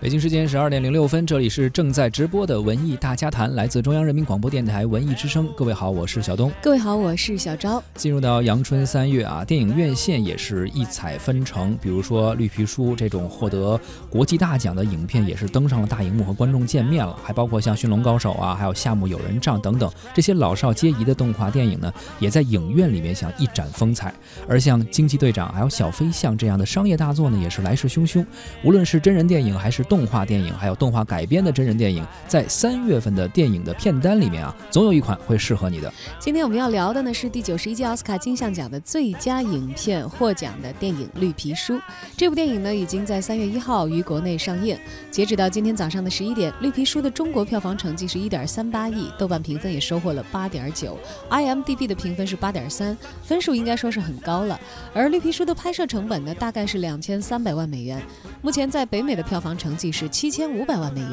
[0.00, 5.46] 北京时间十二点零六分，这里是正在直播的文艺大家谈，来自中央人民广播电台文艺之声。
[5.54, 6.50] 各位好，我是小东。
[6.62, 7.82] 各位好，我是小昭。
[7.96, 11.76] 进入到阳春三月啊，电影院线也是异彩纷呈。
[11.82, 13.78] 比如说《绿皮书》这种获得
[14.08, 17.14] 国际大奖的影片，也是登上了大荧幕和观众见面了。
[17.22, 24.14] 还包括像《驯龙高手》啊，还有《夏目友人帐》等等这些老少皆宜的动画电影呢，也在影院里面想一展风采。
[24.48, 28.24] 而像《惊奇队长》还有《小飞象》这样的商业大作呢，也是来势汹汹。
[28.64, 35.92] 无论是真人电影还是动画电影，还有动画改编的真人电影，在三月份的电影的片单里面啊，总有一款会适合你的。
[36.20, 41.74] 今天我们要聊的呢是第九十一届奥斯卡金像奖的最佳影片获奖的电影《绿皮书》。
[42.16, 44.78] 这部电影呢已经在三月一号于国内上映。
[45.10, 50.96] 截止到今天早上的十一点，《绿皮书》的中国票房成绩是一点三八亿，豆瓣评分也收获了八点九
[51.30, 54.56] ，IMDB 的评分是八点三，分数应该说是很高了。
[54.94, 58.00] 而《绿皮书》的拍摄成本呢大概是两千三百万美元，
[58.40, 61.10] 目前在北美的票房成即是七千五百万美元。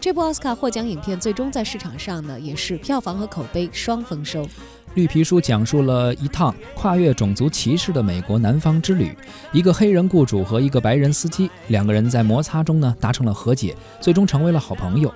[0.00, 4.48] 这部奥斯卡获奖影片最终在市场上呢，也是票房和口碑双丰收。
[4.94, 9.14] 绿皮书讲述了一趟跨越种族歧视的美国南方之旅，
[9.52, 15.12] 一个黑人雇主和一个白人司机，两个人在摩擦中呢达成了和解，最终成为了好朋友。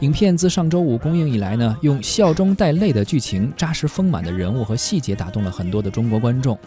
[0.00, 6.58] 影片自上周五公映以来呢，用笑中带泪的剧情、扎实丰满的人物和细节打动了很多的中国观众。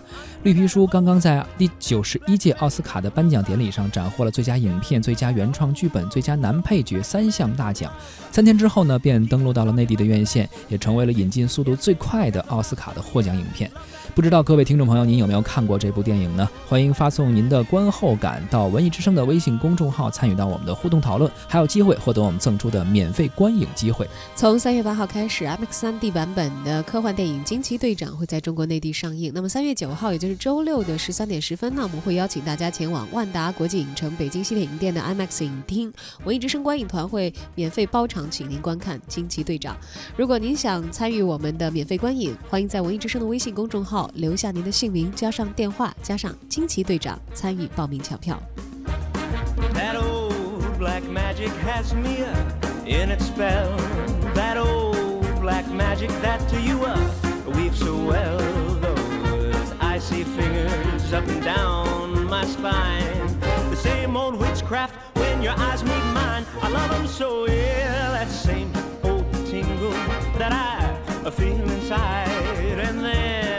[0.44, 7.92] 绿皮书刚刚在第九十一届奥斯卡的颁奖典礼上斩获了最佳影片、最佳原创剧本、最佳男配角三项大奖。
[8.32, 13.72] 三天之后呢，便登陆到了内地的院线，也成为了引进速度最快的奥斯卡的获奖影片。
[14.16, 16.48] 不知道各位听众朋友，您有没有看过这部电影呢？
[16.68, 24.08] 欢迎发送您的观后感到文艺之声的微信公众号，参与到我们的互动讨论，还有机会获得我们赠出的免费观影机会。
[24.36, 29.32] 从三月八号开始，IMAX 3D 版本的科幻电影《惊奇队长》会在中国内地上映。
[29.34, 35.92] 那么三月九号，也就是周六的十三点十分呢，我们会邀请大家前往万达国际影城北京西铁影店的 IMAX 影厅，
[36.24, 39.76] 文艺之声观影团会免费包场，请您观看《惊奇队长》。
[40.16, 44.03] 如果您想参与我们的免费观影，欢迎在文艺之声的微信公众号。
[44.14, 48.42] 留下您的姓名，加上电话，加上惊奇队长，参与报名抢票。
[49.74, 52.26] That old black magic has me
[52.86, 53.70] in its spell.
[54.36, 56.80] That old black magic that to you
[57.48, 58.38] weaves so well.
[58.82, 63.40] Those icy fingers up and down my spine.
[63.70, 66.46] The same old witchcraft when your eyes meet mine.
[66.62, 68.12] I love them so, yeah.
[68.12, 68.72] That same
[69.04, 69.94] old tingle
[70.38, 72.30] that I feel inside.
[72.80, 73.53] And then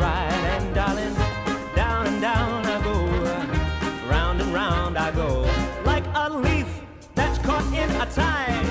[0.00, 0.32] right.
[0.54, 1.14] And darling,
[1.74, 2.96] down and down I go,
[4.08, 5.46] round and round I go,
[5.84, 6.68] like a leaf
[7.14, 8.66] that's caught in a tide.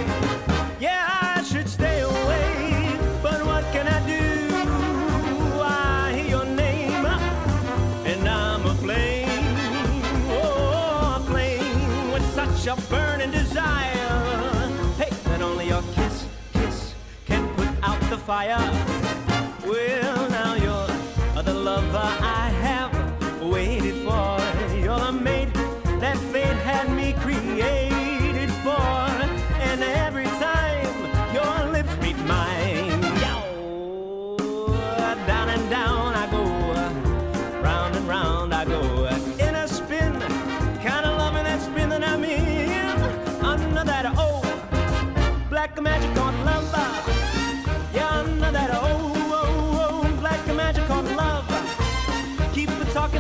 [0.80, 4.24] Yeah, I should stay away, but what can I do?
[5.62, 7.06] I hear your name,
[8.06, 9.46] and I'm aflame.
[10.30, 14.10] Oh, aflame with such a burning desire.
[14.98, 16.94] Hey, that only your kiss, kiss
[17.26, 18.60] can put out the fire.
[19.66, 20.19] Well
[21.70, 22.10] lover
[22.42, 22.94] I have
[23.42, 24.09] waited for.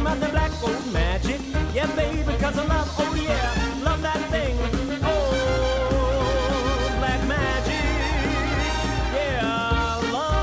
[0.09, 1.39] Love the black old magic.
[1.73, 3.53] Yeah, baby, because I love, oh yeah,
[3.83, 4.57] love that thing.
[5.03, 5.29] Oh,
[6.99, 7.83] black magic.
[9.13, 10.39] Yeah, love.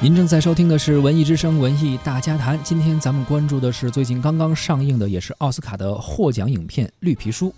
[0.00, 2.58] 您正在收听的是《文艺之声·文艺大家谈》。
[2.62, 7.48] 今天咱们关注的是最近刚刚上映的，也是奥斯卡的获奖影片《绿皮书》。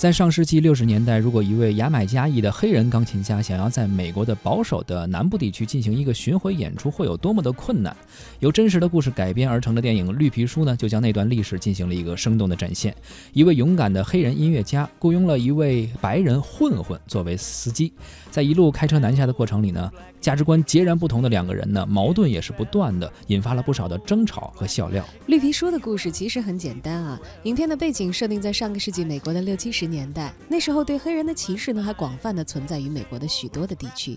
[0.00, 7.94] 在上世纪六十年代，如果一位牙买加裔的黑人钢琴家想要在美国的保守的南部地区进行一个巡回演出，会有多么的困难？
[8.38, 12.96] 由真实的故事改编而成的电影《绿皮书》呢，就将那段历史进行了一个生动的展现。
[13.34, 17.92] 一位勇敢的黑人音乐家雇佣了一位白人混混作为司机，
[18.30, 25.04] 在一路开车南下的过程里呢，价值观截然不同的两个人呢，矛盾也是不断的，引发了不少的争吵和笑料。
[25.26, 29.90] 《绿皮书》的故事其实很简单啊，影片的背景设定在上个世纪美国的六七十。
[29.90, 34.16] 年代那时候对黑人的歧视呢还广泛的存在于美国的许多的地区。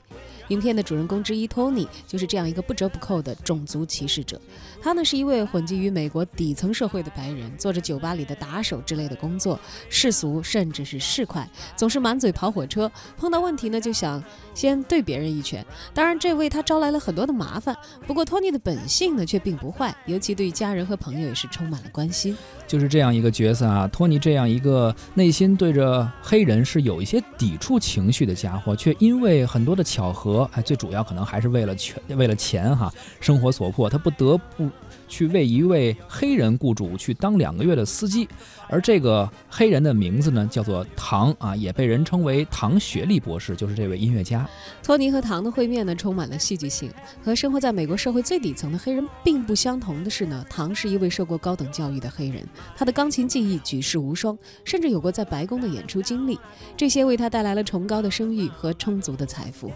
[0.49, 4.39] 影片的主人公之一托尼就是这样一个不折不扣的种族歧视者。
[4.81, 9.59] 他呢是一位混迹于美国底层社会的白人，做着酒吧里的打手之类的工作，
[9.89, 12.91] 世俗甚至是市侩，总是满嘴跑火车。
[13.17, 14.23] 碰到问题呢就想
[14.53, 15.65] 先对别人一拳。
[15.93, 17.75] 当然，这为他招来了很多的麻烦。
[18.07, 22.35] 不过，托尼的本性呢却并不坏，尤其对家人和朋友也是充满了关心。
[22.65, 34.69] 就是这样一个角色啊，托尼这样一个内心对着黑人是有一些抵触情绪的家伙，却因为很多的巧合，哎，最主要可能还是为了权，为了钱哈，生活所迫，他不得不。
[35.09, 38.27] 去为一位黑人雇主去当两个月的司机，
[38.67, 44.49] 而这个黑人的名字呢，叫做唐啊，也被人称为唐雪莉博士，就是这位音乐家。
[44.81, 46.91] 托尼和唐的会面呢，充满了戏剧性。
[47.23, 52.43] 和生活在美国社会最底层的黑人并不相同的是呢，唐是一位受过高等教育的黑人，
[52.75, 54.35] 他的钢琴技艺举世无双，
[54.65, 56.39] 甚至有过在白宫的演出经历，
[56.75, 59.71] 这些为他带来了崇高的声誉和充足的财富。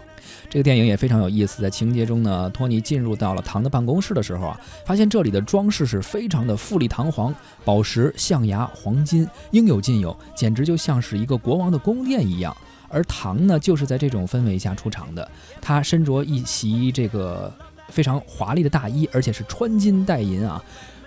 [0.50, 5.28] 这个电影也非常有意思，在情节中呢，托尼进入到了唐的办公室的时候啊，发现这里。
[5.28, 12.56] 的装饰是非常的富丽堂皇，宝石、象牙、黄金应有尽有，简直就像是一个国王的宫殿一样。
[12.88, 15.30] 而唐呢，就是在这种氛围下出场的。
[15.60, 17.52] 他身着一袭这个
[17.88, 20.62] 非常华丽的大衣，而且是穿金戴银啊，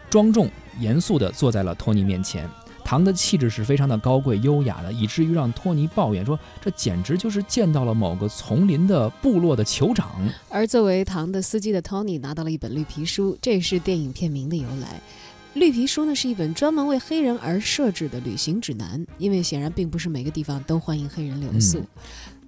[0.10, 0.50] 庄重
[0.80, 2.50] 严肃地坐在了托尼面前。
[2.84, 10.10] 唐的气质是非常的高贵优雅的，以至于让托尼抱怨说：“这简直就是见到了某个丛林的部落的酋长。”
[10.50, 15.00] 而作为唐的司机的托尼拿到了一本绿皮书，这也是电影片名的由来。
[15.54, 21.84] 绿皮书呢是一本专门为黑人而设置的旅行指南，因为显然并不是每个地方都欢迎黑人留宿。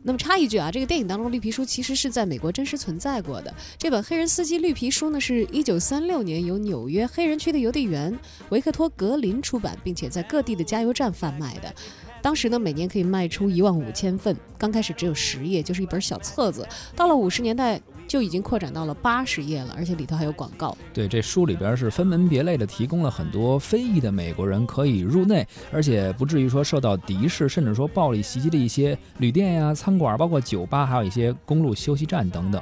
[0.03, 3.53] 那么插一句啊，这个电影当中绿皮书其实是在美国真实存在过的。
[3.77, 8.17] 这本黑人司机绿皮书呢，是一九三六年由纽约黑人区的邮递员
[8.49, 11.73] 维克托·格林出版，并且在各地的加油站贩卖的。
[12.21, 14.33] 当时呢，每年可以卖出一万五千份。
[14.57, 16.65] 刚开始只有十页，就是一本小册子。
[16.95, 17.81] 到了五十年代。
[18.07, 20.77] 就已经扩展到了八十页了，而且里头还有广告。
[20.93, 32.61] 对，这书里边是分门别类的提供了很多非裔的美国人可以入内，而且不至于说受到敌视，甚至说暴力袭击的一些旅店呀、餐馆，包括酒吧，还有一些公路休息站等等。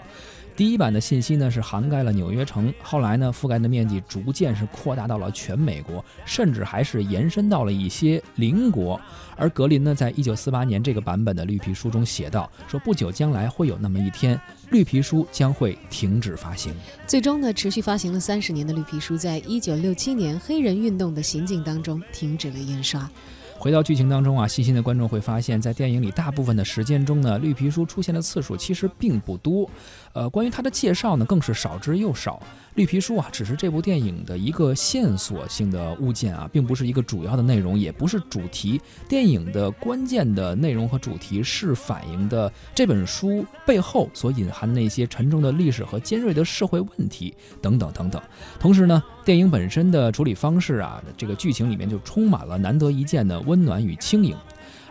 [0.62, 9.02] 第一版的信息呢是涵盖了纽约城，后来呢覆盖的面积逐渐是扩大到了全美国，甚至还是延伸到了一些邻国。
[9.36, 16.72] 而格林呢，在一九四八年这个版本的绿皮书中写道：“说不久将来会有那么一天，绿皮书将会停止发行。”
[17.08, 23.10] 最终呢，持续发行了三十年的绿皮书，在一九六七年黑人运动的行进当中停止了印刷。
[23.58, 29.70] 回到剧情当中啊，细心的观众会发现，在电影里大部分的时间中呢，绿皮书出现的次数其实并不多。
[30.14, 32.42] 呃，关于它的介绍呢，更是少之又少。
[32.76, 38.80] 绿皮书啊，只是这部电影的一个线索性的物件啊，并不是一个主要的内容，也不是主题。
[39.10, 48.22] 电影的关键的内容和主题是反映的这本书背后所隐含的那些沉重的历史和尖锐的社会问题等等等等。
[48.58, 54.34] 同时呢，电影本身的处理方式啊，这个剧情里面就充满了难得一见的温暖与轻盈。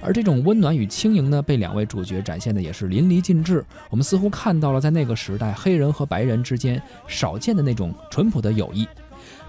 [0.02, 3.64] 而这种温暖与轻盈呢，被两位主角展现的也是淋漓尽致。
[3.90, 8.88] 我们似乎看到了在那个时代黑人和白人之间少见的那种淳朴的友谊，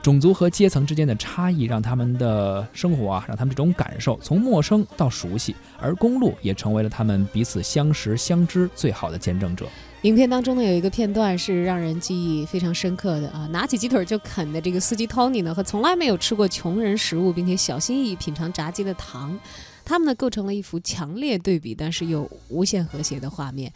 [0.01, 9.65] 种族和阶层之间的差异让他们的生活啊，让他们这种感受从陌生到熟悉，而公路也成为了他们彼此相识相知最好的见证者。
[10.01, 19.37] 影片当中呢，有一个片段是让人记忆非常深刻的啊，拿起鸡腿就啃的这个司机 Tony 呢，和从来没有吃过穷人食物并且小心翼翼品尝炸鸡的糖。
[19.83, 23.71] 他们呢构成了一幅强烈对比，但是又无限和谐的画面。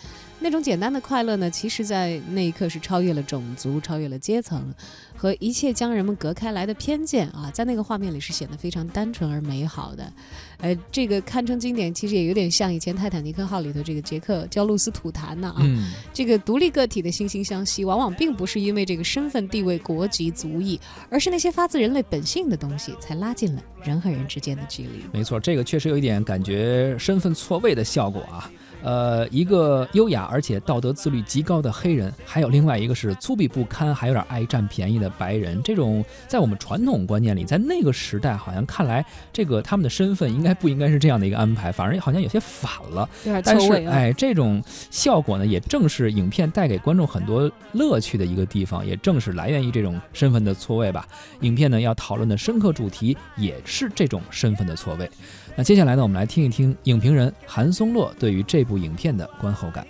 [0.46, 4.72] 那种简单的快乐呢，其实，在那一刻是超越了种族、超越了阶层
[5.18, 10.14] 和一切将人们隔开来的偏见啊，在那个画面里是显得非常单纯而美好的。
[10.60, 15.66] 呃，这个堪称经典，其实也有点像以前泰坦尼克号里头这个杰克叫露丝吐痰呢啊。
[16.14, 25.02] 这个独立个体的惺惺相惜，往往并不是因为这个身份地位、国籍、族裔，而是那些发自人类本性的东西，才拉近了人和人之间的距离。
[25.12, 28.48] 没错，这个确实有一点感觉身份错位的效果啊。
[28.86, 35.60] 呃，一个优雅而且道德自律极高的黑人，还有另外一个是粗鄙不堪还有点爱占便宜的白人。
[35.64, 43.10] 这种在我们传统观念里，在那个时代好像看来，这个他们的身份应该不应该是这样的一个安排，反而好像有些反了。
[43.44, 51.08] 但是，哎，这种效果呢，也正是影片带给观众很多乐趣的一个地方，也正是来源于这种身份的错位吧。
[51.42, 55.10] 影片呢要讨论的深刻主题也是这种身份的错位。
[55.58, 59.88] 那接下来呢，我们来听一听影评人韩松洛对于这部影片的观后感。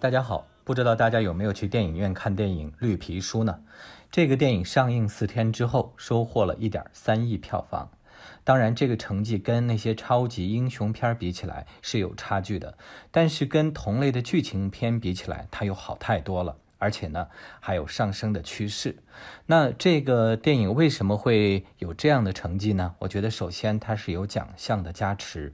[0.00, 3.60] 大家好，不知道大家有没有去电影院看电影《绿皮书》呢？
[4.10, 7.90] 这个电影上映四天之后，收获了一点三亿票房。
[8.44, 12.78] 当然，这个成绩跟那些超级英雄片比起来是有差距的，
[13.10, 16.56] 但是跟同类的剧情片比起来，它又好太多了。
[16.82, 17.28] 而且呢，
[17.60, 18.96] 还有上升的趋势。
[19.46, 22.96] 那这个电影为什么会有这样的成绩呢？
[22.98, 25.52] 我觉得首先它是有奖项的加持。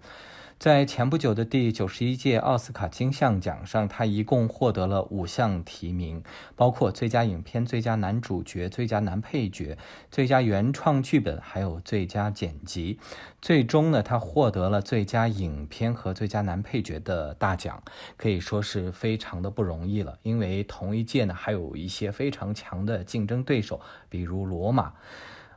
[0.58, 6.20] 在前不久的第九十一届奥斯卡金像奖上，他一共获得了五项提名，
[6.56, 9.78] 包括最佳影片、最佳男主角、最佳男配角、
[10.10, 12.98] 最佳原创剧本，还有最佳剪辑。
[13.40, 17.80] 最终呢，他获得了最佳影片和最佳男配角的大奖，
[18.16, 20.18] 可以说是非常的不容易了。
[20.24, 24.88] 因为同一届呢，还有一些非常强的竞争对手，比如《罗马》。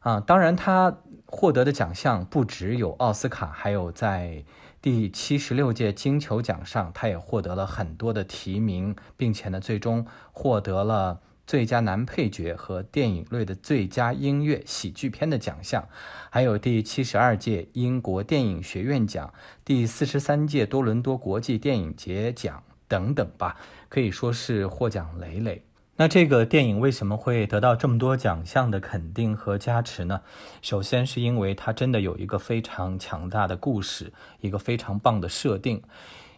[0.01, 4.43] 啊，当然，他获得的奖项不只有奥斯卡，还有在
[4.81, 15.87] 第七十六届金球奖上，他也获得了很多的提名，并且呢，最终获得了最佳男配角和电影类的最佳音乐喜剧片的奖项，
[16.31, 19.31] 还有第七十二届英国电影学院奖、
[19.63, 23.57] 第四十三届多伦多国际电影节奖等等吧，
[23.87, 25.63] 可以说是获奖累累。
[26.01, 30.19] 那这个电影为什么会得到这么多奖项的肯定和加持呢？
[30.63, 35.79] 首先是因为它真的有一个非常强大的故事，一个非常棒的设定。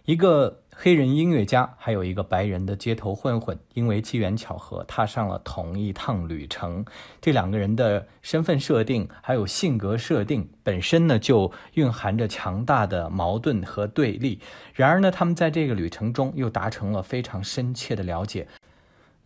[0.04, 6.84] 一个黑人音乐家，还有一个白人的街头混混，因为机缘巧合踏上了同一趟旅程。
[7.22, 14.42] 这两个人的身份设定还有性格设定本身呢，就蕴含着强大的矛盾和对立。
[14.74, 18.46] 然而呢，他们在这个旅程中又达成了非常深切的了解。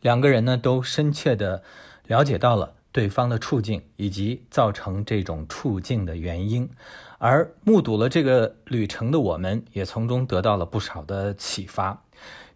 [0.07, 1.61] 两个人呢，都深切地
[2.05, 6.69] 了解到了对方的处境以及造成这种处境的原因，
[7.17, 12.05] 而目睹了这个旅程的我们，也从中得到了不少的启发。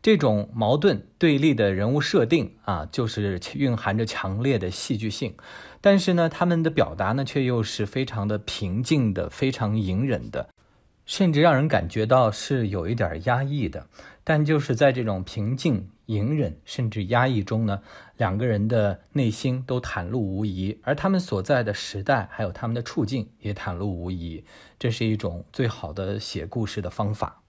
[0.01, 5.35] 这种矛盾对立的人物设定啊，就是蕴含着强烈的戏剧性，
[5.81, 10.47] 但是呢，他们的表达呢，却又是非常的平静的，非常隐忍的，
[11.05, 13.87] 甚至让人感觉到是有一点压抑的。
[14.23, 15.89] 但就是在这种平静。
[16.11, 17.81] 隐忍甚至压抑中呢，
[18.17, 24.43] 两个人的内心都袒露无遗，而他们所在的时代还有他们的处境也袒露无遗。
[24.77, 27.41] 这是一种最好的写故事的方法。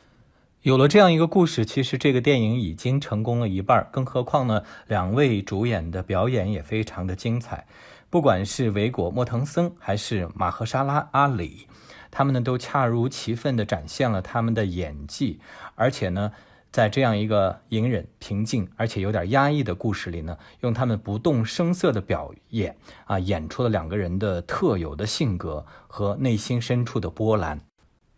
[0.63, 3.89] 有了这样一个故事，其实这个电影已经成功了一半。
[3.91, 7.67] 更何况呢，两位主演的表演也非常的精彩，
[8.09, 11.67] 不管是维果·莫腾森还是马赫沙拉·阿里，
[12.13, 15.41] 他们呢都恰如其分地展现了他们的演技，
[15.75, 16.31] 而且呢。
[16.73, 22.75] 在这样一个隐忍、平静而且有点压抑的故事里呢，用他们不动声色的表演
[23.05, 27.61] 啊，演出了两个人的特有的性格和内心深处的波澜。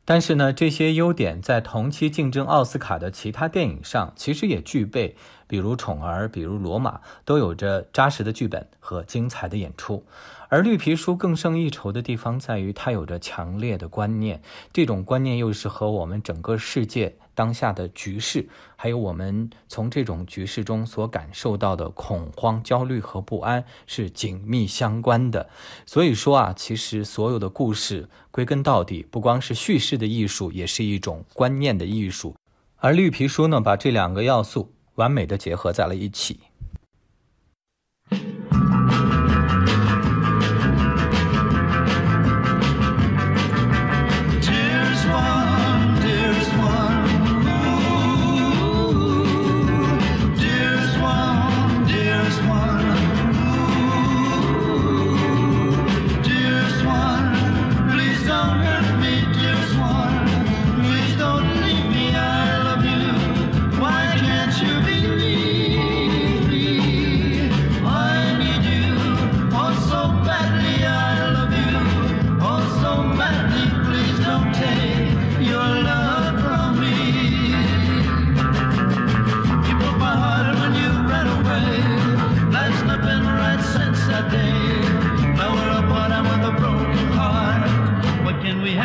[0.06, 5.16] 但是呢，这些优点在同期竞争奥斯卡的其他电影上其实也具备，
[5.48, 10.04] 比如《宠儿》、比如《罗马》，都有着扎实的剧本和精彩的演出。
[10.50, 14.42] 而《绿皮书》更胜一筹的地方在于，它有着强烈的观念，
[14.72, 17.16] 这种观念又是和我们整个世界。
[17.34, 25.48] 当下的局势，还有我们从这种局势中所感受到的恐慌、焦虑和不安是紧密相关的。
[25.84, 32.34] 所以说啊，其实所有的故事归根到底，不光是叙事的艺术，也是一种观念的艺术。
[32.76, 36.40] 而绿皮书呢，把这两个要素完美的结合在了一起。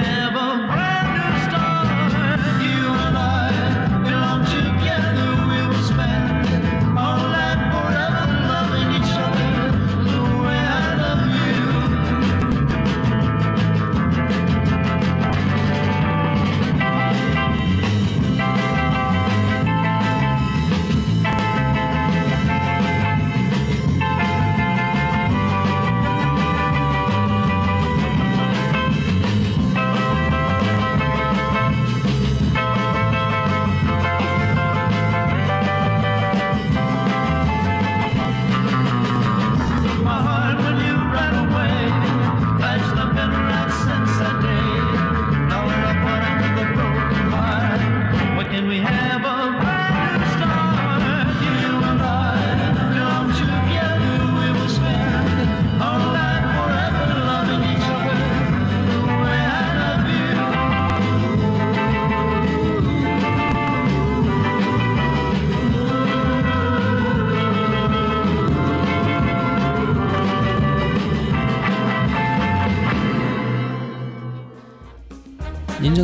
[0.03, 0.48] heaven.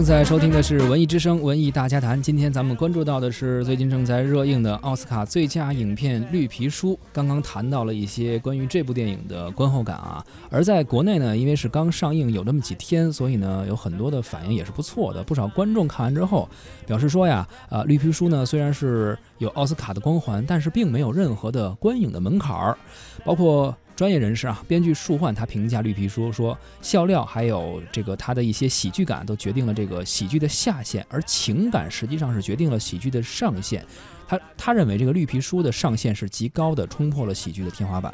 [0.06, 2.20] 在收听的是《文艺之声·文艺大家谈》。
[2.22, 6.94] 今天咱们关注到的是最近正在热映的奥斯卡最佳影片《绿皮书》。
[7.12, 10.24] 刚刚谈到了一些关于这部电影的观后感啊。
[10.52, 15.24] 而在国内呢，因为是刚上映有这么几天，所以呢有很多的反应也是不错的。
[15.24, 16.48] 不少观众看完之后
[16.86, 22.78] 表示说呀，呃，《绿皮书》呢虽然是有奥斯卡的光环，但是并没有任何的观影的门槛儿，
[23.24, 23.76] 包括。
[23.96, 33.86] 专业人士啊，编剧树焕他评价《绿皮书》说，笑料还有这个他的一些喜剧感，都决定了这个喜剧的下限，而情感实际上是决定了喜剧的上限。
[34.27, 38.12] 他他认为这个绿皮书的上限是极高的，冲破了喜剧的天花板。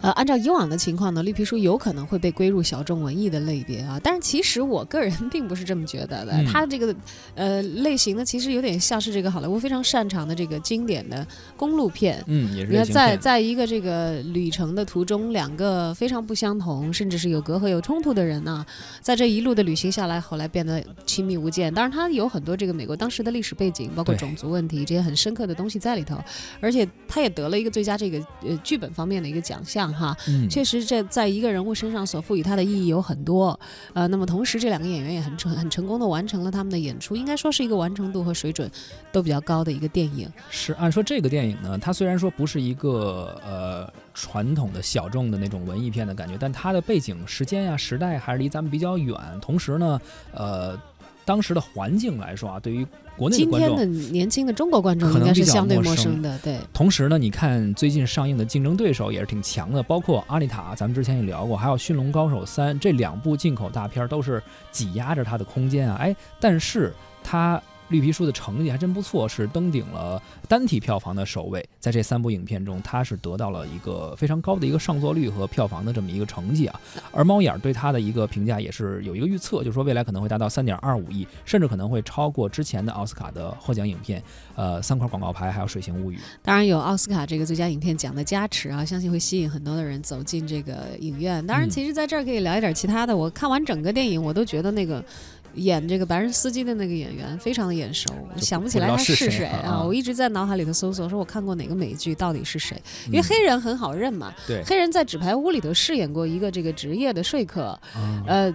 [0.00, 4.00] 呃，按照以往的情况呢，绿皮书有可能会被归入小众文艺的类别啊。
[4.02, 6.44] 但是其实我个人 并不是这么觉得的。
[6.44, 6.94] 它这个
[7.36, 11.24] 呃类型呢，其实有点像是这个好莱坞非常擅长的这个经典的
[11.56, 12.22] 公路片。
[12.26, 12.72] 嗯，也是。
[12.72, 18.66] 你看，在在一个这个旅程的途中，两个非常不相同，甚至是有隔阂、有冲突的人呢，
[19.00, 21.72] 在这一路的旅行下来，后来变得亲密无间。
[21.72, 25.51] 当然，它有很多这个美国当时的历史背景，包括种族问题这些很深刻的。
[25.54, 26.16] 东西在里头，
[26.60, 30.16] 而且他也得了一个最佳这个呃剧本方面的一个奖项哈。
[30.28, 33.58] 嗯，确实这在一个人物身上所赋予他的意义有很多。
[33.92, 38.70] 呃，那么同时这两个演员也很成很成功的完成了他们的演出，应该说是一个完成度和水准
[39.10, 40.30] 都比较高的一个电影。
[40.50, 49.16] 是按说这个电影呢，它虽然说不是一个呃传统的小众的那种文艺片的感觉，但它的背景时间呀时代还是离咱们比较远。
[49.40, 50.00] 同时呢，
[50.32, 50.78] 呃。
[51.24, 52.86] 当时的环境来说啊，对于
[53.16, 56.38] 国内的观众，今天的年轻的中国观众应该是相对陌生的。
[56.38, 65.96] 对，同时呢，你看最近上映的竞争对手也是挺强的，包括《阿丽塔》，咱们之前也聊过，还有《驯龙高手三》这两部进口大片都是挤压着它的空间啊。
[66.00, 67.62] 哎，但是它。
[67.92, 71.64] 绿皮书的成绩还真不错，是登顶了单体票房的首位。
[71.78, 76.80] 在这三部影片中，它是得到了一个非常高的一个上座率和票房的这么一个成绩啊。
[77.12, 84.22] 而猫眼对它的一个评价也是有一个预测，就是说未来可能会达到三点二五亿，甚至可能会超过之前的奥斯卡的获奖影片，
[84.56, 86.16] 呃，三块广告牌还有《水形物语》。
[86.42, 91.46] 当然有奥斯卡这个最佳影片奖的加持啊，相信会吸引很多的人走进这个影院。
[91.46, 93.14] 当然，其实在这儿可以聊一点其他的。
[93.14, 95.04] 我看完整个电影，我都觉得那个。
[95.54, 99.82] 演这个白人司机的那个演员非常的眼熟，想不起来他是谁啊！
[99.84, 102.80] 我一直在脑海里头搜索，说我看过哪个美剧，到底是谁？
[103.06, 104.32] 因为黑人很好认嘛。
[104.46, 107.78] 对，黑人在纸牌屋里头饰演过一个这个职业的说客，
[108.26, 108.52] 呃，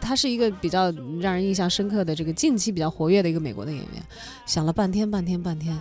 [0.00, 4.02] 他是一个比较让人印象深刻的这个近期比较活跃的一个美国的演员。
[4.44, 5.76] 想了半天，半天，半天。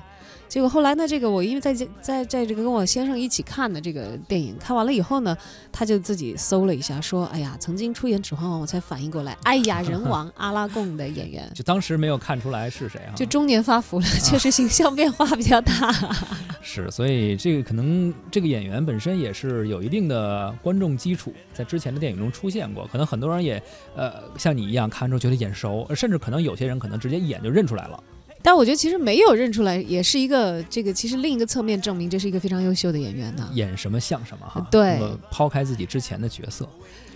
[0.56, 1.06] 结果后来呢？
[1.06, 5.38] 这个我因为在在在这个跟我先生一起看的这个电影，看完了以后呢，
[5.70, 13.12] 他就自己搜了一下，说：“哎呀，曾经出演《指环王》，我才反应过来，哎呀，人王阿拉贡的演员，就当时没有看出来是谁啊？
[13.18, 15.94] 就中年发福了，确实形象变化比较大。
[16.64, 23.62] 是，所以这个可能这个演员本身也是有一定的观众基础，在之前的电影中出现过，可能很多人也
[23.94, 28.02] 呃像你一样看之后觉得眼熟，甚至可能有些人可能直接一眼就认出来了。”
[28.46, 33.50] 但我觉得其实没有认出来，也是一个这个，其实另一个侧面证明这是一个非常优秀的演员呢。
[33.54, 34.68] 演什么像什么哈。
[34.70, 35.02] 对。
[35.32, 36.70] 抛开自己之前的角色。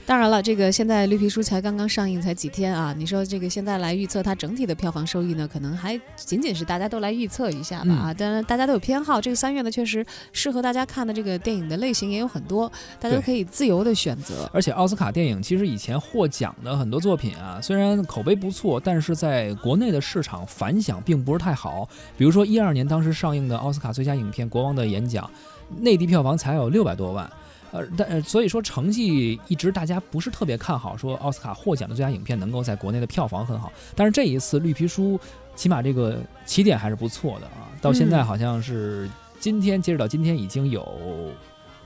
[0.10, 2.96] 当然了，这个现在《绿皮书》才刚刚上映，才几天啊？
[2.98, 5.48] 你说这个现在来预测它整体的票房收益呢？
[5.48, 8.14] 可能还仅仅是大家都来预测一下吧啊！
[8.16, 14.50] 当然大家都有偏好，这个三月呢确实适合大家看的这个电影的类型也有很多，大家可以自由的选择。
[14.52, 21.88] 而且奥斯卡电影其实以前获奖的很多作品啊，虽然口碑不错，但是在国内的市场反响并不是太好。
[22.18, 25.24] 比如说一二年当时上映的奥斯卡最佳影片《国王的演讲》，
[25.80, 27.30] 内地票房才有六百多万。
[27.72, 33.72] 呃，但所以说成绩一直大家不是特别看好，说奥斯卡获奖的最佳影片能够在国内的票房很好。
[33.96, 35.18] 但是这一次《绿皮书》
[35.56, 39.08] 起码这个起点还是不错的啊，到现在好像是
[39.40, 41.32] 今天截止到今天已经有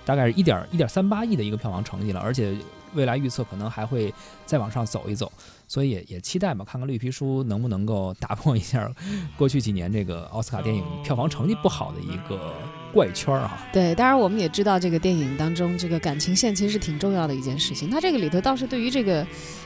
[0.05, 2.55] 大概是一点一点三八亿的一个票房成绩了，而且
[2.93, 4.13] 未来预测可能还会
[4.45, 5.29] 再往上走一走，
[5.67, 8.89] 所以也也期待吧，看看《绿皮书》能不能够打破一下
[9.35, 12.53] 过去几年这个奥斯卡电影票房成绩不好的一个。
[12.93, 13.67] 怪圈儿啊！
[13.73, 17.89] 对，当然我们也知道这个电影当中这个感情线其实是挺重要的一件事情。
[17.89, 19.25] 它这个里头倒是对于这个，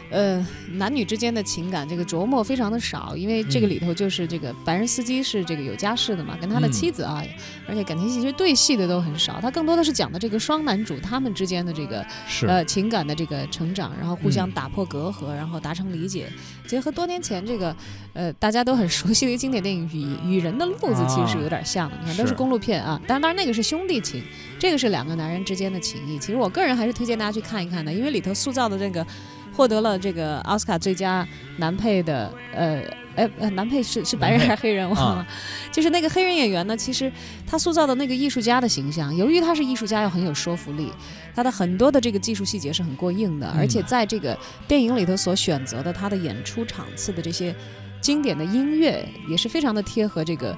[0.09, 7.21] 呃，男女之间的情感这个琢磨非常的少，因为这个里头就是这个白人司机是这个有家室的嘛，跟他的妻子啊，
[7.67, 12.05] 而且感情戏其实对戏的都很少，他更多的是讲的这个双男主他们之间的这个
[12.47, 16.27] 呃情感的这个成长，然后互相打破隔阂，然后达成理解。
[16.65, 17.73] 结合多年前这个
[18.13, 23.16] 呃大家都很熟悉的经典电影《与与人的路子》，其实是有点像的，你看都是公路片啊，但。
[23.21, 24.23] 当然，那个是兄弟情，
[24.59, 26.17] 这个是两个男人之间的情谊。
[26.19, 29.05] 其实我个人还是推荐大家去看一看的，因为里头塑造的这个
[29.53, 31.27] 获得了这个奥斯卡最佳
[31.57, 32.81] 男配的呃。
[33.17, 34.87] 哎，男配是是白人还是黑人？
[34.87, 35.27] 忘了。
[35.73, 37.11] 就是那个黑人演员呢，其实
[37.47, 40.93] 他塑造的那个艺术家的形象，由于他是艺术家，又很有说服力。
[41.33, 47.55] 他的很多的这个技术细节是很过硬的，而且在这个电影里头所选择的他的演出场次的这些
[47.99, 50.55] 经典的音乐，也是非常的贴合这个。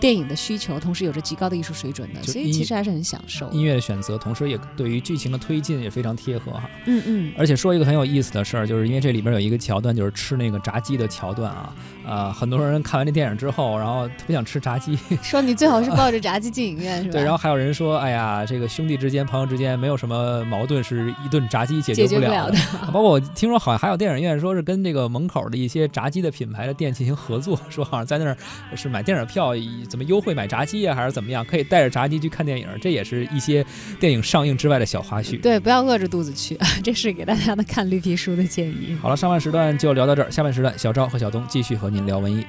[0.00, 6.68] 电影的需求，同时有着极高的艺术水准的，所以其实还是很享受音乐的选择，同时也对于剧情的推进也非常贴合哈。
[6.86, 7.32] 嗯嗯。
[7.36, 11.74] 而且说一个很有意思的事儿，就是因为这里边有一个桥段，就是吃那个炸鸡的桥段啊。
[12.06, 17.12] 啊，很多人看完这电影之后，然后特别想吃炸鸡，说你最好是抱着炸鸡进影院是吧？
[17.20, 22.58] 对，然后还有人说，哎呀，这个兄弟之间、朋友之间没有什么矛盾，是一顿炸鸡解决不了的。
[22.92, 28.36] 包括我听说好像还有电影院说是跟这个门口的一些炸鸡的品牌的店进行合作，说好像在那儿
[28.74, 29.54] 是买电影票
[29.90, 33.62] 怎么优惠买炸鸡啊，还是怎么样，可以带着炸鸡去看电影，这也是一些
[33.98, 35.38] 电影上映之外的小花絮。
[35.40, 38.96] 对，不要饿着肚子去， 这是给大家的看绿皮书的建议。
[39.02, 42.46] 好了，上半时段就聊到这儿，下半时段小赵和小东继续和您聊文艺。